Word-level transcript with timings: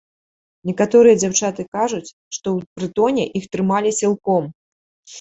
Некаторыя 0.69 1.19
дзяўчаты 1.21 1.61
кажуць, 1.79 2.09
што 2.35 2.41
ў 2.57 2.81
прытоне 2.81 3.31
іх 3.41 3.49
трымалі 3.55 3.89
сілком. 4.03 4.53